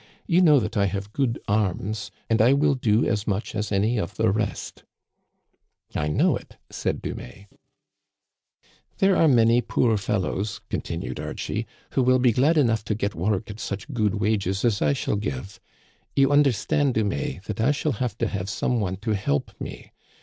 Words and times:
You 0.25 0.41
know 0.41 0.59
that 0.59 0.75
I 0.75 0.85
have 0.87 1.13
good 1.13 1.39
arms; 1.47 2.09
and 2.27 2.41
I 2.41 2.53
will 2.53 2.73
do 2.73 3.05
as 3.05 3.27
much 3.27 3.53
as 3.53 3.71
any 3.71 3.99
of 3.99 4.15
the 4.15 4.31
rest."" 4.31 4.83
I 6.03 6.07
know 6.07 6.35
it," 6.35 6.57
said 6.71 7.03
Dumais. 7.03 7.45
There 8.97 9.15
are 9.15 9.27
many 9.27 9.61
poor 9.61 9.97
fellows," 9.99 10.59
continued 10.71 11.19
Archie," 11.19 11.67
who 11.91 12.01
will 12.01 12.17
be 12.17 12.31
glad 12.31 12.57
enough 12.57 12.83
to 12.85 12.95
get 12.95 13.13
work 13.13 13.51
at 13.51 13.59
such 13.59 13.93
good 13.93 14.15
wages 14.15 14.65
as 14.65 14.81
I 14.81 14.93
shall 14.93 15.17
give. 15.17 15.59
You 16.15 16.31
understand, 16.31 16.95
Dumais, 16.95 17.43
that 17.45 17.61
I 17.61 17.69
shall 17.71 17.91
have 18.01 18.17
to 18.17 18.27
have 18.27 18.49
some 18.49 18.79
one 18.79 18.95
to 19.05 19.13
help 19.13 19.51
me. 19.59 19.91